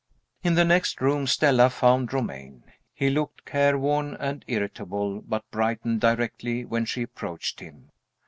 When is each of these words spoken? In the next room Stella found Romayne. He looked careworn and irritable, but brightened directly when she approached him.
In 0.43 0.55
the 0.55 0.65
next 0.65 0.99
room 0.99 1.27
Stella 1.27 1.69
found 1.69 2.11
Romayne. 2.11 2.63
He 2.91 3.11
looked 3.11 3.45
careworn 3.45 4.15
and 4.15 4.43
irritable, 4.47 5.21
but 5.21 5.43
brightened 5.51 6.01
directly 6.01 6.65
when 6.65 6.85
she 6.85 7.03
approached 7.03 7.59
him. 7.59 7.91